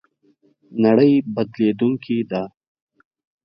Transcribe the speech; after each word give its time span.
نړۍ 0.83 1.11
بدلېدونکې 1.35 2.17
ده 2.31 2.43